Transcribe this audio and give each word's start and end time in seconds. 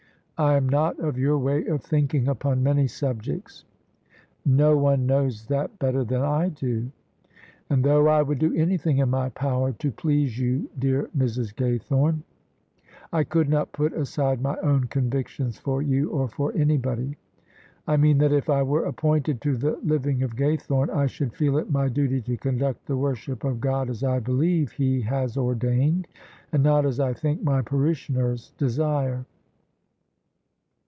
"I 0.51 0.55
am 0.57 0.67
not 0.67 0.97
of 0.97 1.19
your 1.19 1.37
way 1.37 1.67
of 1.67 1.83
thinking 1.83 2.27
upon 2.27 2.63
many 2.63 2.87
subjects."" 2.87 3.63
No 4.43 4.75
one 4.75 5.05
knows 5.05 5.45
that 5.45 5.77
better 5.77 6.03
than 6.03 6.23
I 6.23 6.49
do."" 6.49 6.89
And 7.69 7.83
though 7.83 8.07
I 8.07 8.23
would 8.23 8.39
do 8.39 8.51
anything 8.55 8.97
in 8.97 9.09
my 9.11 9.29
power 9.29 9.71
to 9.73 9.91
please 9.91 10.39
you, 10.39 10.67
dear 10.79 11.11
Mrs. 11.15 11.53
Gaythome, 11.53 12.23
I 13.13 13.23
could 13.23 13.49
not 13.49 13.71
put 13.71 13.93
aside 13.93 14.41
my 14.41 14.57
own 14.63 14.85
convictions 14.85 15.59
for 15.59 15.83
you 15.83 16.09
or 16.09 16.27
for 16.27 16.51
anybody. 16.53 17.17
I 17.87 17.97
mean 17.97 18.17
that 18.17 18.33
if 18.33 18.49
I 18.49 18.63
were 18.63 18.85
appointed 18.85 19.41
to 19.41 19.55
the 19.55 19.77
living 19.83 20.23
of 20.23 20.35
Gaythome, 20.35 20.89
I 20.89 21.05
should 21.05 21.35
feel 21.35 21.59
it 21.59 21.69
my 21.69 21.87
duty 21.87 22.19
to 22.23 22.35
conduct 22.37 22.87
the 22.87 22.97
worship 22.97 23.43
of 23.43 23.61
God 23.61 23.91
as 23.91 24.03
I 24.03 24.17
believe 24.17 24.71
He 24.71 25.01
has 25.01 25.37
ordained, 25.37 26.07
and 26.51 26.63
not 26.63 26.87
as 26.87 26.99
I 26.99 27.13
think 27.13 27.43
my 27.43 27.61
parishioners 27.61 28.53
desire. 28.57 29.23